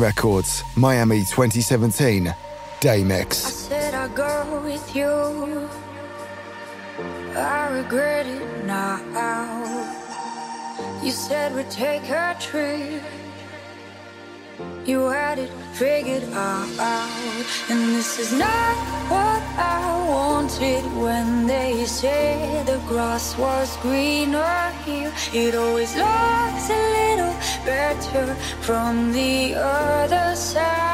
Records, 0.00 0.64
Miami 0.76 1.18
2017, 1.18 2.34
Day 2.80 3.04
Mix. 3.04 3.44
I 3.44 3.50
said 3.50 3.94
I'd 3.94 4.14
go 4.14 4.62
with 4.64 4.96
you. 4.96 5.68
I 7.36 7.68
regret 7.70 8.26
it 8.26 8.64
now. 8.64 8.98
You 11.04 11.10
said 11.10 11.54
we'd 11.54 11.70
take 11.70 12.08
a 12.08 12.34
trip. 12.40 13.02
You 14.86 15.08
had 15.08 15.38
it 15.38 15.50
figured 15.74 16.24
out. 16.32 17.44
And 17.68 17.94
this 17.94 18.18
is 18.18 18.32
not 18.32 18.76
what 19.10 19.42
I 19.58 19.99
wanted 20.10 20.84
when 20.96 21.46
they 21.46 21.84
said 21.86 22.66
the 22.66 22.78
grass 22.88 23.38
was 23.38 23.76
greener 23.78 24.72
here. 24.84 25.12
It 25.32 25.54
always 25.54 25.94
looks 25.94 26.66
a 26.68 26.82
little 26.98 27.34
better 27.64 28.34
from 28.66 29.12
the 29.12 29.54
other 29.54 30.34
side. 30.34 30.89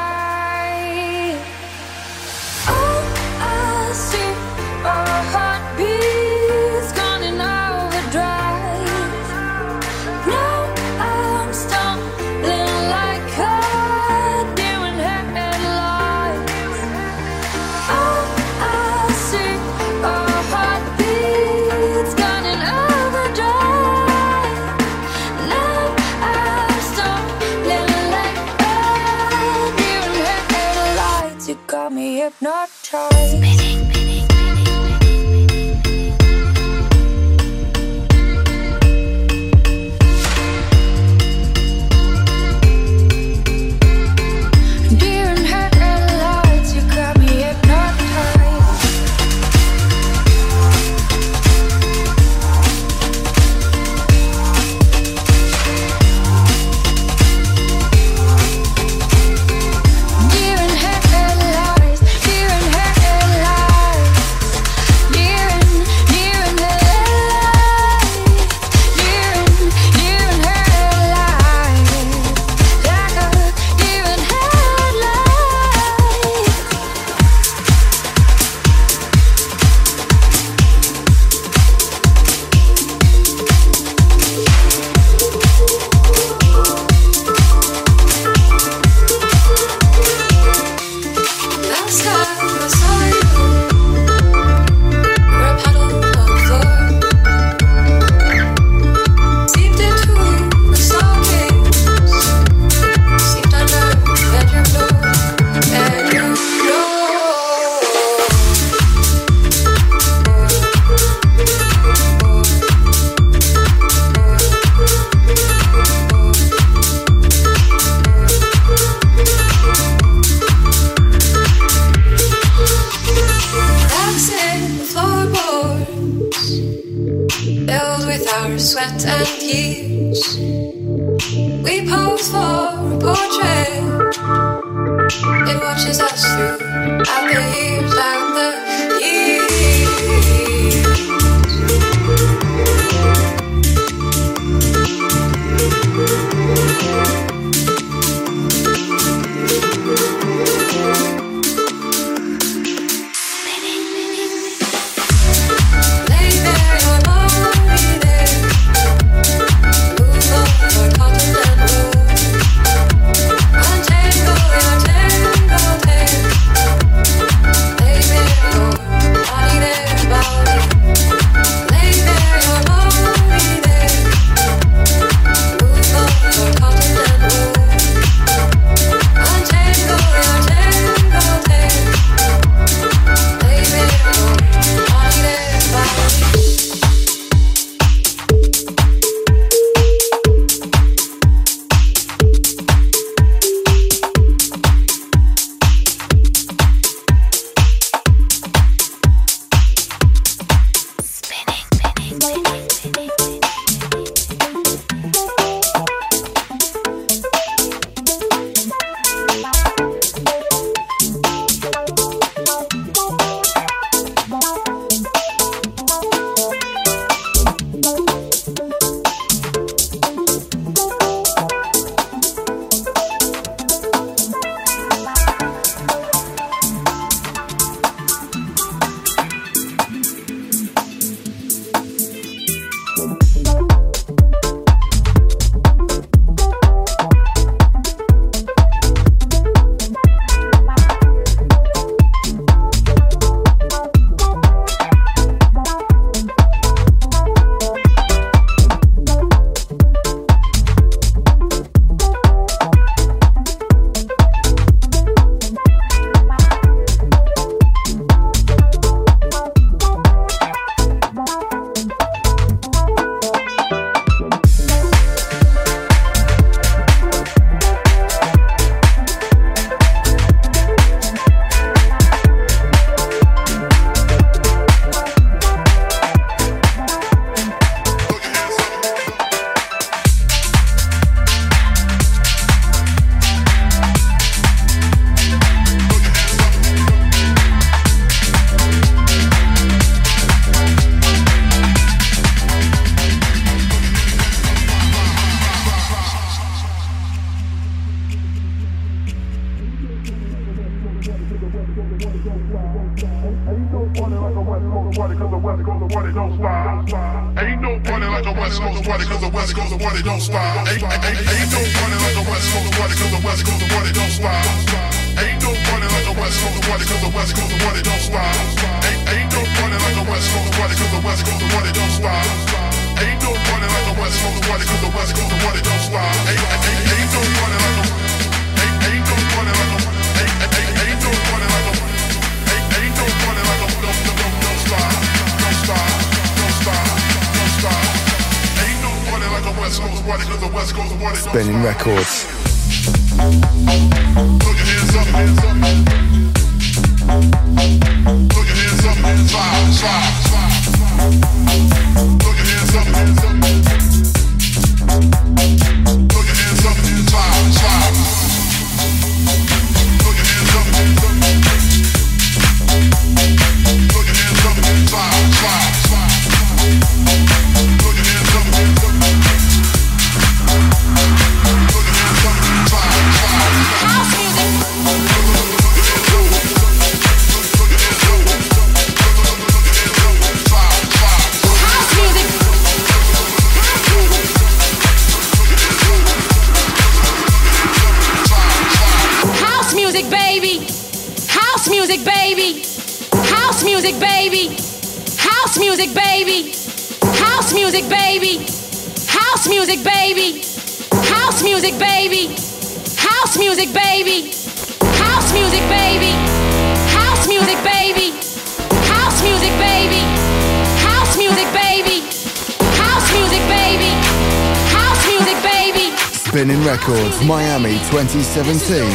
2017. 418.43 418.86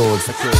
Records. 0.00 0.59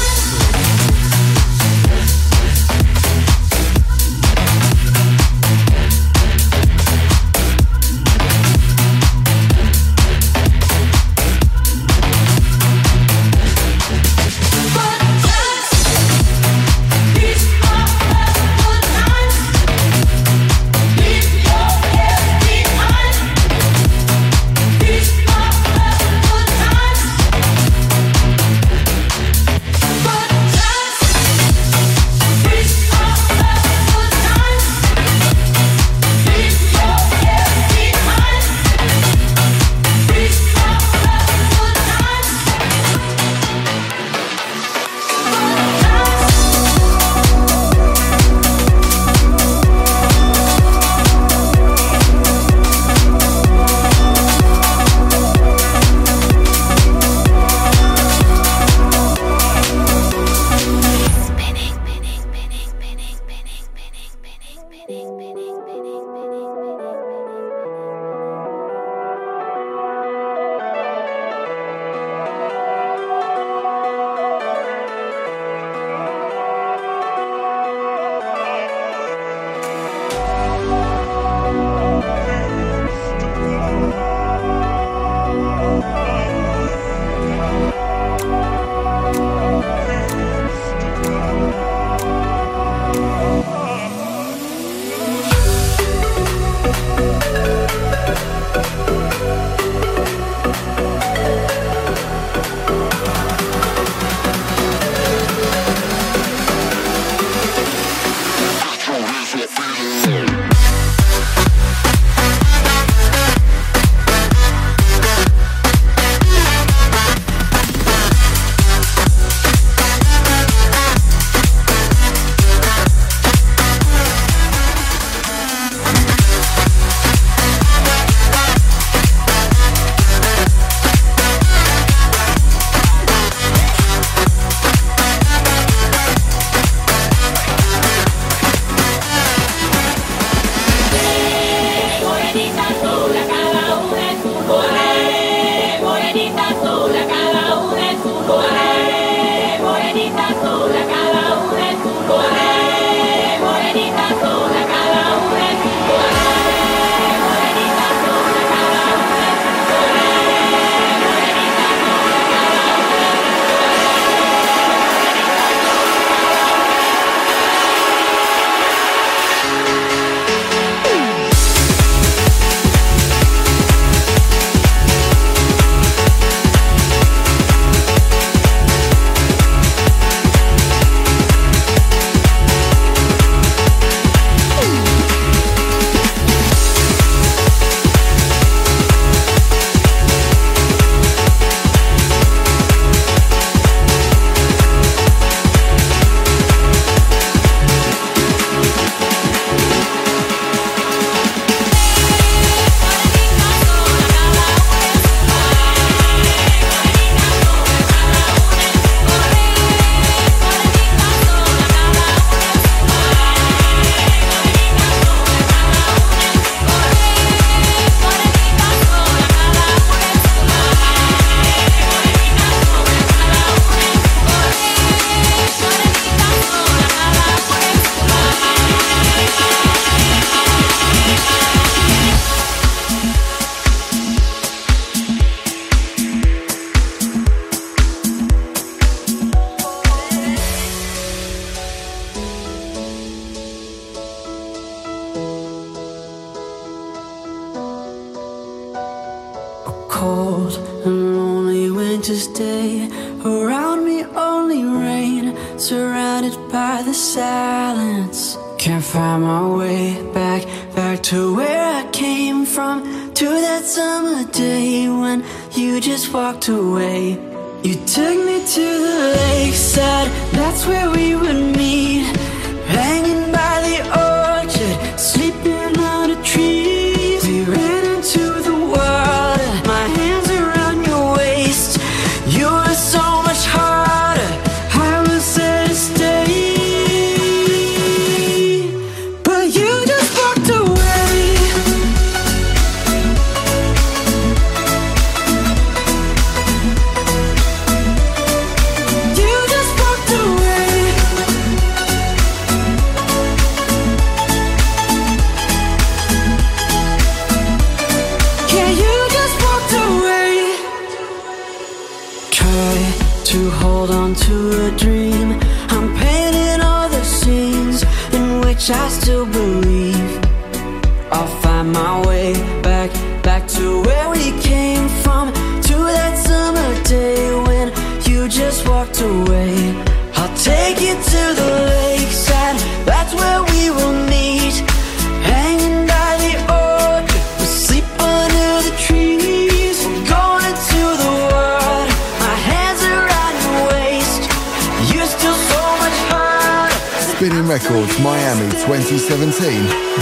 Records 347.50 347.98
Miami 347.98 348.48
2017 348.62 349.34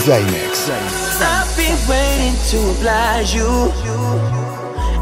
Zaymix. 0.04 0.68
I've 0.68 1.48
been 1.56 1.80
waiting 1.88 2.36
to 2.52 2.58
oblige 2.76 3.32
you. 3.32 3.72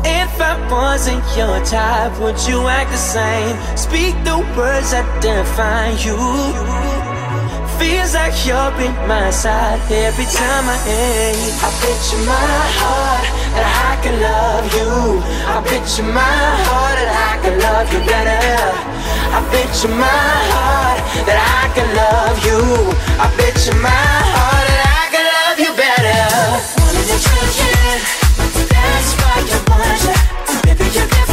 If 0.06 0.30
I 0.40 0.54
wasn't 0.70 1.26
your 1.37 1.59
type, 1.64 2.14
would 2.20 2.38
you 2.46 2.68
act 2.68 2.92
the 2.92 3.02
same? 3.02 3.59
Speak 3.76 4.14
the 4.22 4.38
words 4.54 4.92
that 4.94 5.02
define 5.18 5.98
you. 6.06 6.14
Feels 7.82 8.14
like 8.14 8.38
you're 8.46 8.70
been 8.78 8.94
my 9.09 9.30
side 9.30 9.82
every 9.90 10.30
time 10.30 10.70
I 10.70 10.78
aim. 10.87 11.50
I 11.66 11.70
picture 11.82 12.22
my 12.30 12.46
heart 12.78 13.26
that 13.59 13.66
I 13.90 13.92
can 14.06 14.16
love 14.22 14.66
you. 14.70 15.18
I 15.50 15.59
picture 15.66 16.06
my 16.14 16.38
heart 16.62 16.94
that 16.94 17.11
I 17.11 17.42
can 17.42 17.59
love 17.59 17.92
you 17.92 18.00
better. 18.06 19.15
I 19.33 19.41
bet 19.51 19.71
you 19.83 19.91
my 19.91 20.31
heart 20.53 21.01
that 21.27 21.39
I 21.39 21.69
can 21.75 21.89
love 21.97 22.39
you. 22.47 22.61
I 23.19 23.27
bet 23.37 23.57
you 23.67 23.75
my 23.81 23.91
heart 23.91 24.67
that 24.71 24.83
I 24.87 25.05
can 25.12 25.25
love 25.27 25.59
you 25.59 25.73
better. 25.75 26.23
Wanted 26.79 27.07
to 27.11 27.19
change 27.27 27.59
it, 27.67 28.01
that's 28.71 29.11
why 29.21 29.37
you 29.51 29.59
wanted 29.71 30.15
it. 30.15 30.79
Baby, 30.79 30.87
you 30.97 31.26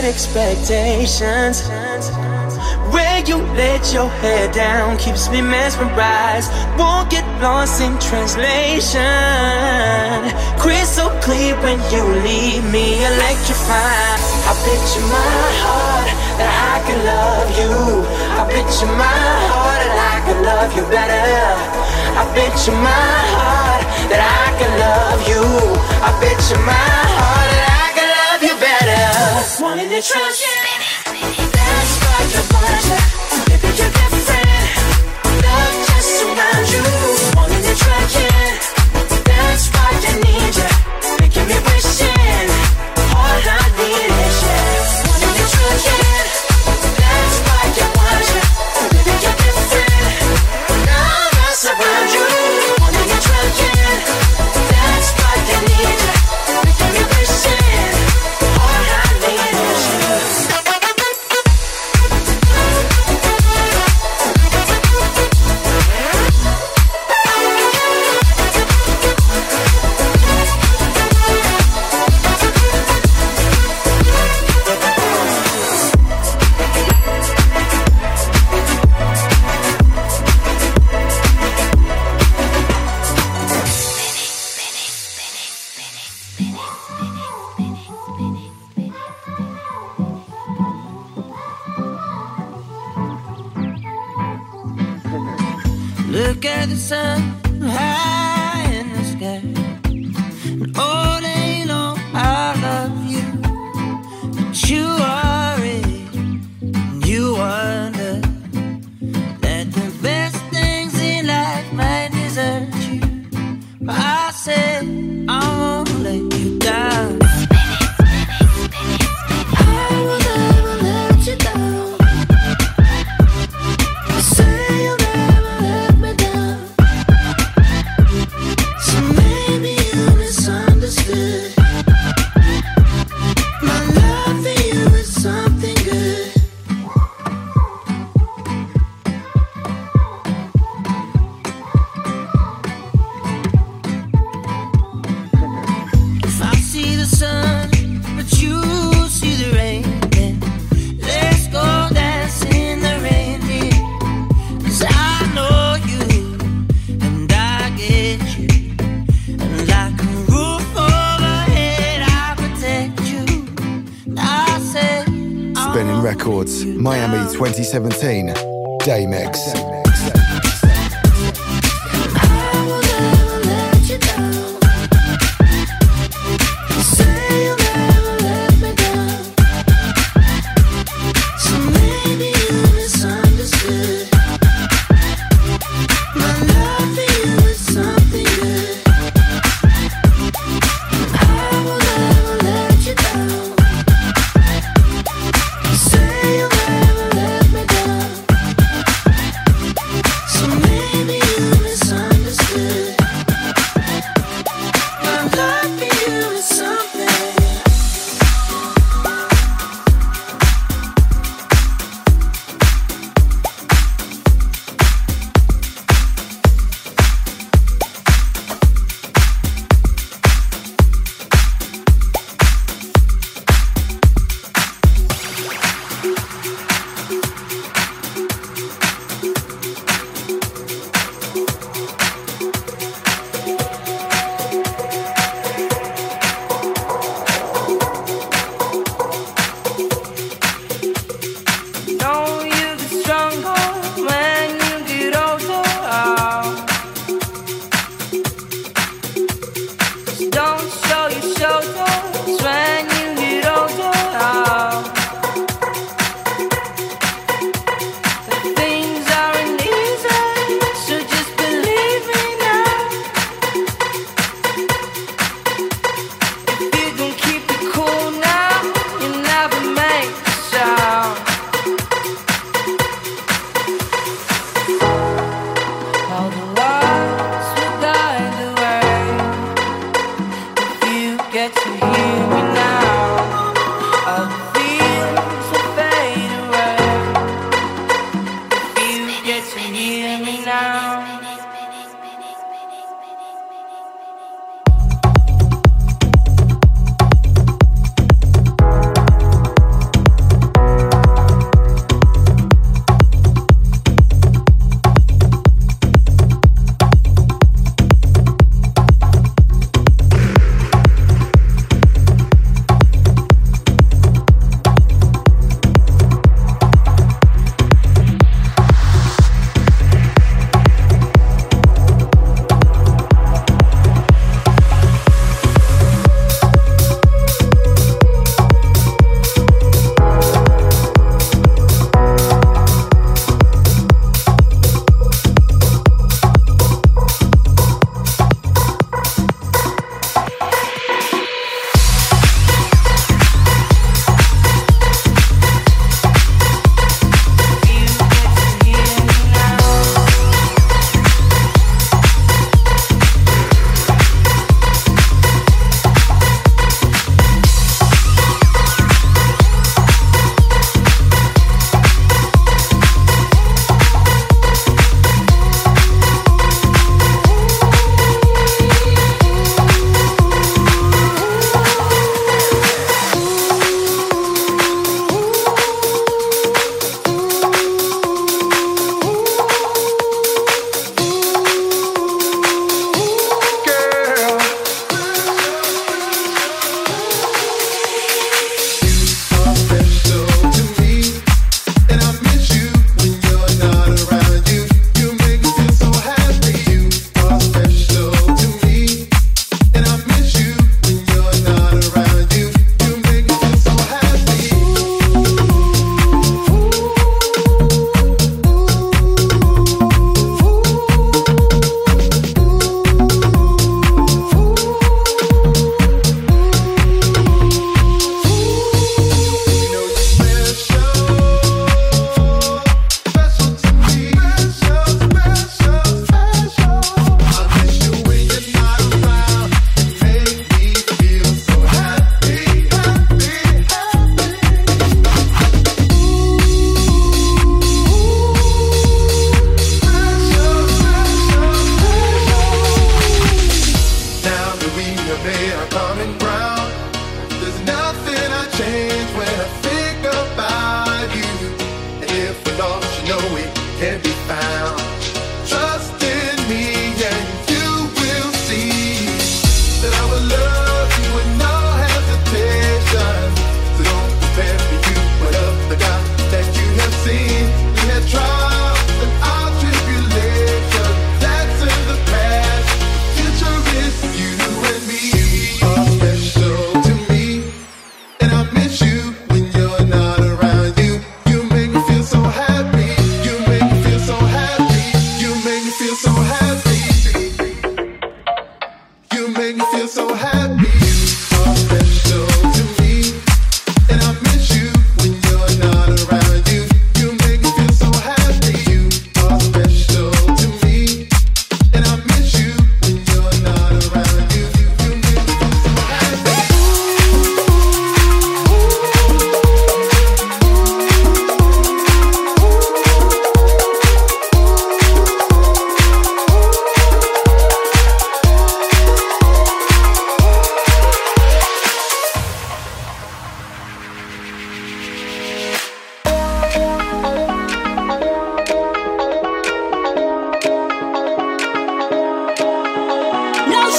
set 0.00 0.08
expectations. 0.08 1.62
Where 2.92 3.20
you 3.26 3.36
let 3.54 3.92
your 3.92 4.08
head 4.22 4.52
down 4.52 4.96
keeps 4.98 5.28
me 5.30 5.40
mesmerized. 5.42 6.50
Won't 6.78 7.10
get 7.10 7.24
lost 7.40 7.80
in 7.80 7.98
translation. 7.98 9.00
Crystal 10.58 11.10
clear 11.20 11.54
when 11.62 11.78
you 11.92 12.02
leave 12.28 12.64
me 12.72 13.04
electrified. 13.04 14.20
I 14.48 14.52
picture 14.66 15.06
my 15.18 15.44
heart 15.64 16.08
that 16.38 16.50
I 16.72 16.76
could 16.86 17.02
love 17.14 17.48
you. 17.60 17.74
I 18.40 18.42
picture 18.56 18.92
my 19.06 19.26
heart 19.52 19.80
that 19.86 20.00
I 20.12 20.18
could 20.26 20.40
love 20.50 20.70
you 20.76 20.84
better. 20.96 21.30
I 22.20 22.24
picture 22.34 22.72
my 22.72 23.16
heart 23.34 23.84
that 24.10 24.22
I 24.22 24.46
could 24.58 24.74
love 24.86 25.20
you. 25.30 25.44
I 26.02 26.10
picture 26.20 26.60
my 26.64 27.09
trust. 30.02 30.42
Let's 31.06 31.88
start 31.88 32.30
the 32.32 32.54
budget. 32.54 33.19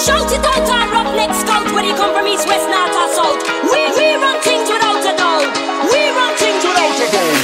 Shout 0.02 0.34
it 0.34 0.42
out 0.42 0.66
to 0.66 0.74
our 0.74 0.90
roughneck 0.90 1.30
scout 1.30 1.62
when 1.78 1.86
he 1.86 1.94
come 1.94 2.10
from 2.10 2.26
east, 2.26 2.50
west, 2.50 2.66
north 2.66 2.90
or 2.90 3.06
south. 3.14 3.38
We, 3.70 3.86
we 3.94 4.18
run 4.18 4.34
things 4.42 4.66
without 4.66 4.98
a 4.98 5.14
doubt. 5.14 5.46
We 5.94 6.02
run 6.10 6.34
things 6.42 6.66
without 6.66 6.90
a 6.90 7.06
doubt. 7.06 7.38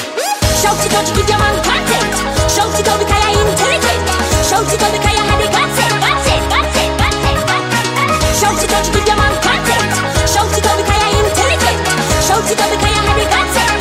Shout 0.58 0.82
it 0.82 0.90
out, 0.98 1.06
you 1.06 1.22
give 1.22 1.30
your 1.30 1.38
man 1.38 1.54
content. 1.62 2.18
Shout 2.50 2.74
it 2.74 2.90
out 2.90 2.98
because 2.98 3.22
you're 3.30 3.46
intelligent. 3.46 4.02
Shout 4.42 4.74
it 4.74 4.82
out 4.82 4.90
because 4.90 5.14
you 5.14 5.26
had 5.30 5.38
the 5.38 5.50
concept. 5.54 6.02
Concept, 6.02 6.44
concept, 6.50 6.94
concept, 6.98 7.42
concept. 7.46 8.42
Shout 8.42 8.58
it 8.58 8.74
out, 8.74 8.86
you 8.90 9.06
your 9.06 9.18
man 9.22 9.36
content. 9.38 9.86
Shout 10.26 10.50
it 10.50 10.66
out 10.66 10.78
because 10.82 10.98
you're 10.98 11.30
intelligent. 11.30 11.80
Shout 12.26 12.42
it 12.42 12.58
out 12.58 12.70
because 12.74 12.90
you 12.90 13.04
had 13.06 13.18
the 13.22 13.26
concept. 13.30 13.77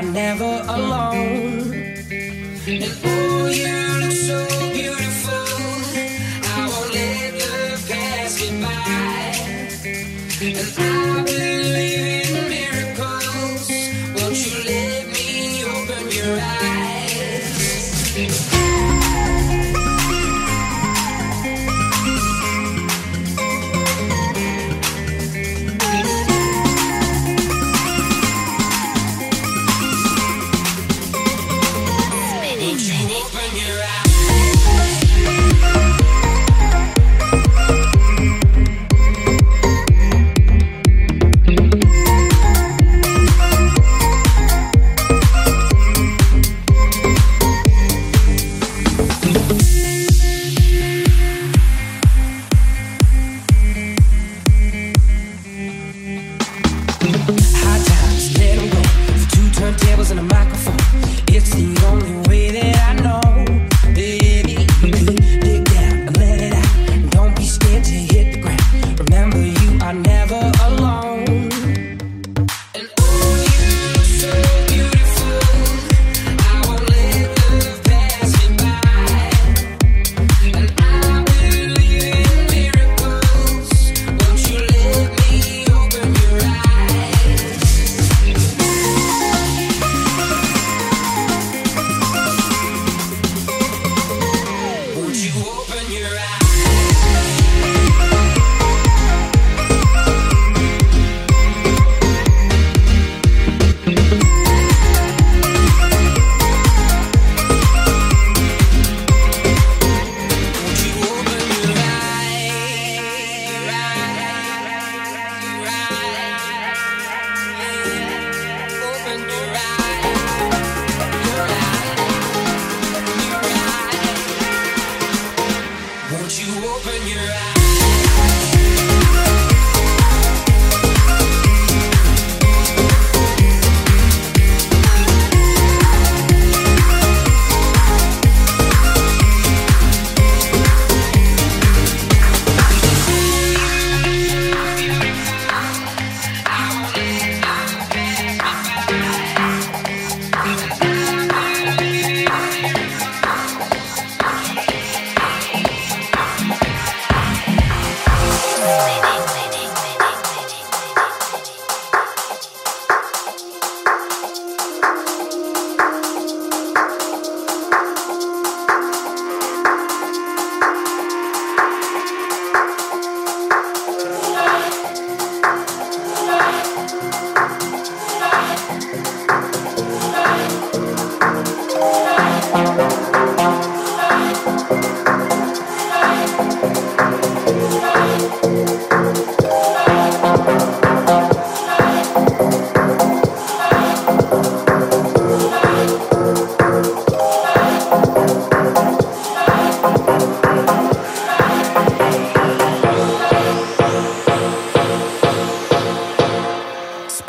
are 0.00 0.12
never 0.12 0.64
alone. 0.68 1.72
And 2.66 2.84
oh, 3.04 3.48
you 3.60 3.76
look 4.00 4.12
so 4.12 4.38
beautiful. 4.72 5.46
I 6.54 6.68
won't 6.70 6.94
let 6.94 7.32
the 7.42 7.54
past 7.88 8.38
get 8.40 8.54
by. 8.62 8.78
And 10.46 10.56
I 10.78 11.22
believe 11.24 12.30
in 12.30 12.48
miracles. 12.56 13.64
Won't 14.16 14.38
you 14.46 14.56
let 14.70 15.06
me 15.14 15.64
open 15.64 16.10
your 16.10 16.40
eyes? 16.40 16.59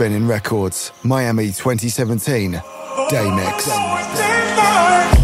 Spinnin' 0.02 0.28
Records, 0.28 0.92
Miami 1.04 1.52
2017, 1.52 2.54
Day 3.12 3.30
Mix. 3.36 3.66
Day 3.68 5.12
Mix. 5.12 5.21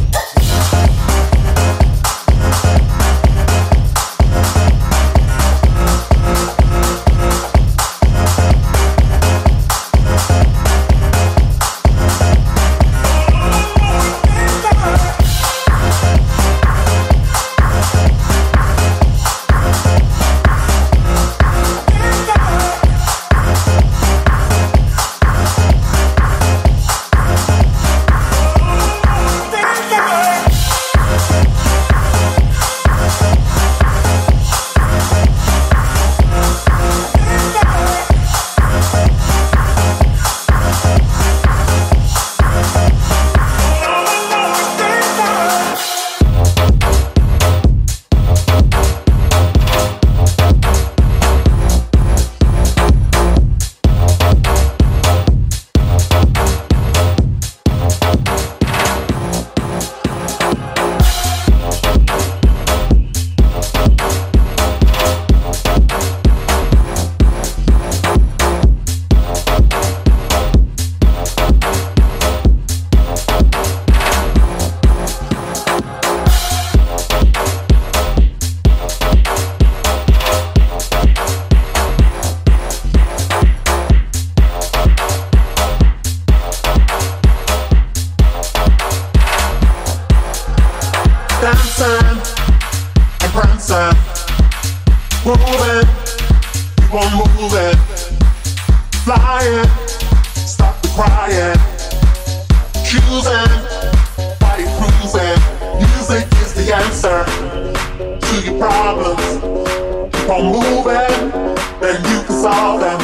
keep 96.88 96.96
on 96.96 97.12
moving, 97.36 97.78
flying, 99.04 99.68
stop 100.36 100.82
the 100.82 100.88
crying, 100.96 101.58
choosing, 102.86 103.52
body 104.40 104.64
cruising. 104.78 105.40
Music 105.80 106.28
is 106.42 106.54
the 106.54 106.74
answer 106.74 107.26
to 108.26 108.36
your 108.46 108.58
problems. 108.60 109.28
Keep 110.16 110.30
on 110.30 110.46
moving, 110.46 111.32
then 111.82 111.98
you 112.06 112.24
can 112.24 112.42
solve 112.42 112.80
them. 112.80 113.02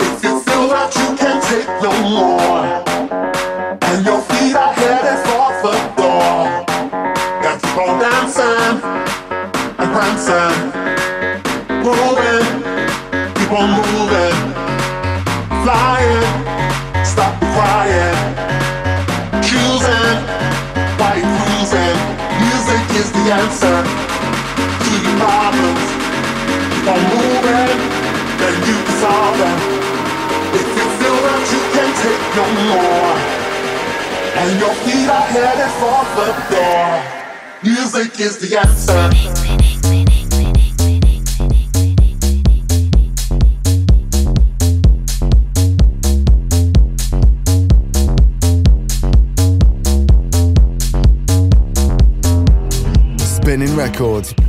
If 0.00 0.22
you 0.24 0.40
feel 0.42 0.68
that 0.68 0.94
you 0.94 1.16
can't 1.16 1.42
take 1.44 1.68
no 1.82 1.92
more. 2.10 2.71
the 23.24 23.32
answer 23.32 23.78
to 24.84 24.92
your 24.98 25.16
problems. 25.22 25.84
Keep 26.74 26.86
on 26.90 27.02
moving, 27.12 27.78
then 28.40 28.54
you 28.66 28.76
solve 28.98 29.36
them. 29.38 29.58
If 30.58 30.66
you 30.76 30.86
feel 30.98 31.18
that 31.26 31.42
you 31.52 31.60
can't 31.74 31.96
take 32.02 32.24
no 32.34 32.46
more, 32.66 33.14
and 34.40 34.50
your 34.58 34.74
feet 34.82 35.08
are 35.08 35.28
headed 35.30 35.72
for 35.78 36.02
the 36.18 36.28
door, 36.50 36.88
music 37.62 38.18
is 38.18 38.38
the 38.38 38.58
answer. 38.58 39.41
Records 54.02 54.41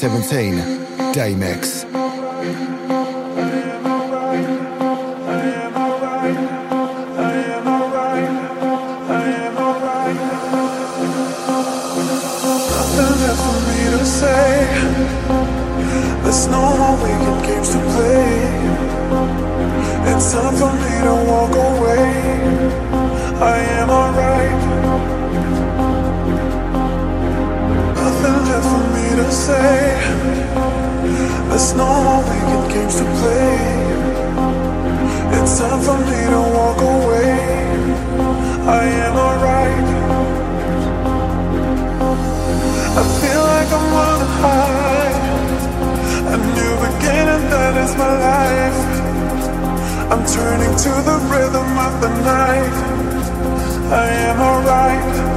2017. 0.00 0.75
turning 50.34 50.76
to 50.76 50.90
the 51.08 51.18
rhythm 51.30 51.78
of 51.78 52.00
the 52.00 52.08
night. 52.22 52.72
I 53.92 54.08
am 54.30 54.40
alright. 54.40 55.36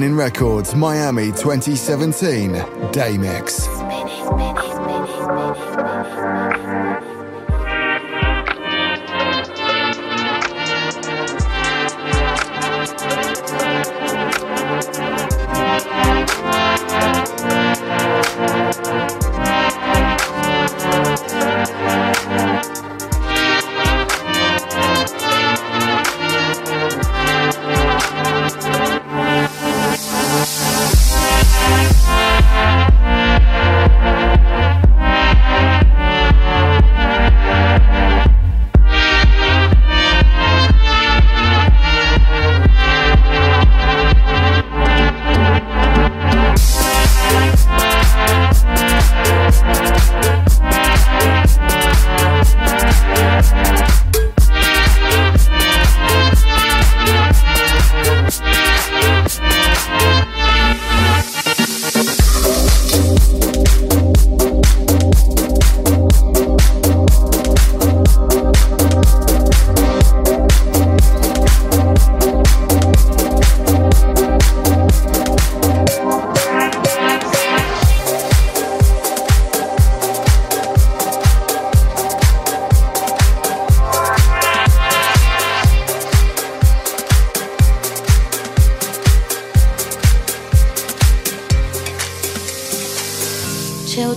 Spinnin' 0.00 0.16
Records 0.16 0.74
Miami 0.74 1.26
2017 1.26 2.90
Day 2.90 3.18
Mix. 3.18 3.79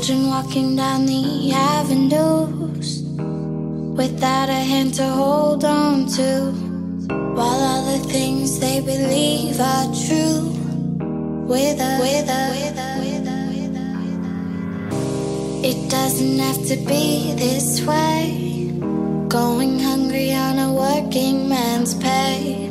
children 0.03 0.27
walking 0.27 0.75
down 0.75 1.05
the 1.05 1.51
avenues 1.53 3.03
without 3.95 4.49
a 4.49 4.61
hand 4.71 4.93
to 4.93 5.05
hold 5.07 5.63
on 5.63 6.05
to. 6.07 6.51
While 7.35 7.61
all 7.69 7.85
the 7.85 7.99
things 8.11 8.59
they 8.59 8.81
believe 8.81 9.61
are 9.61 9.87
true, 10.05 10.49
with 11.47 11.79
a, 11.79 11.91
with 12.03 12.29
a, 12.29 12.43
with 12.51 12.77
a, 12.77 12.99
with 12.99 13.27
a, 13.27 13.39
with 13.53 13.77
a, 13.77 13.89
with 14.03 14.25
a. 15.63 15.67
It 15.69 15.89
doesn't 15.89 16.39
have 16.39 16.61
to 16.67 16.75
be 16.85 17.33
this 17.35 17.81
way. 17.85 18.73
Going 19.29 19.79
hungry 19.79 20.33
on 20.33 20.59
a 20.59 20.73
working 20.73 21.47
man's 21.47 21.93
pay, 21.95 22.69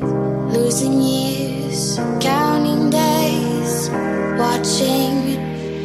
losing 0.53 1.01
years, 1.01 1.97
counting 2.21 2.91
days, 2.91 3.89
watching 4.39 5.32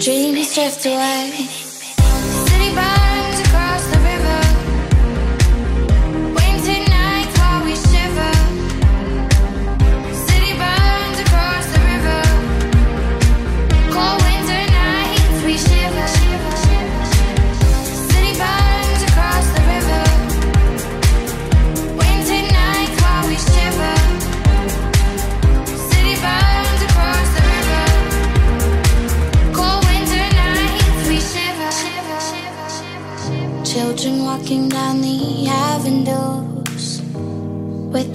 dreams 0.08 0.56
drift 0.56 0.86
away. 0.86 1.47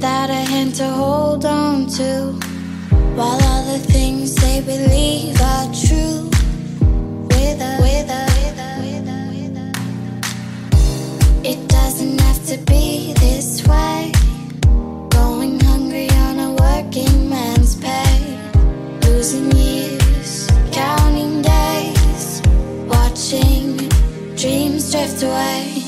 without 0.03 0.31
a 0.31 0.43
hand 0.51 0.75
to 0.75 0.89
hold 0.89 1.45
on 1.45 1.87
to. 1.87 2.33
While 3.15 3.41
all 3.51 3.65
the 3.73 3.79
things 3.79 4.35
they 4.35 4.61
believe 4.61 5.41
are 5.41 5.73
true. 5.87 6.29
With 7.31 7.61
a, 7.71 7.73
with 7.85 8.11
a, 8.11 8.23
with 8.39 8.59
a, 8.67 8.71
with 8.83 9.07
a, 9.07 9.21
with 9.31 9.57
a. 9.63 11.49
It 11.49 11.69
doesn't 11.69 12.21
have 12.21 12.45
to 12.47 12.59
be 12.65 13.15
this 13.21 13.65
way. 13.69 14.11
Going 15.11 15.61
hungry 15.61 16.11
on 16.27 16.37
a 16.49 16.51
working 16.51 17.31
man's 17.31 17.77
pay. 17.77 18.41
Losing 19.07 19.53
years, 19.53 20.49
counting 20.73 21.43
days. 21.43 22.43
Watching 22.89 23.77
dreams 24.35 24.91
drift 24.91 25.23
away. 25.23 25.83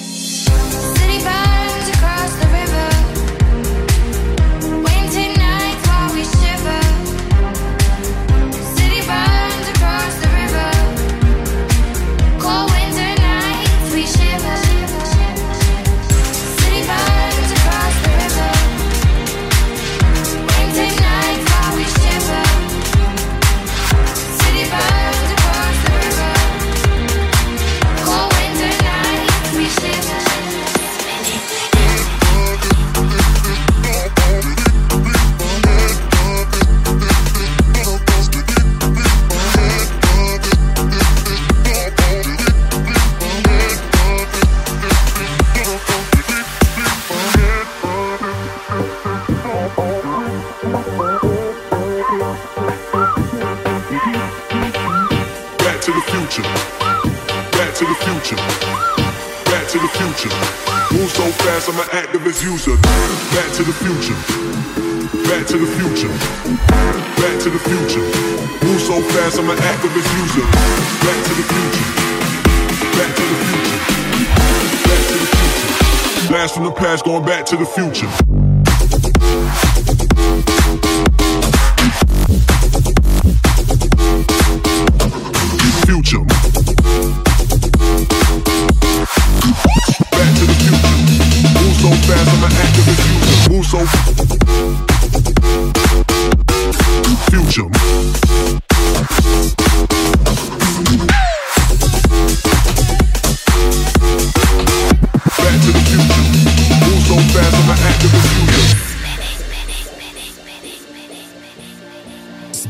going 77.05 77.25
back 77.25 77.45
to 77.45 77.57
the 77.57 77.67
future. 77.67 78.34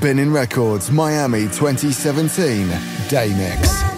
Spinnin' 0.04 0.30
Records 0.30 0.90
Miami 0.90 1.44
2017 1.44 2.68
Day 3.08 3.32
Mix. 3.32 3.93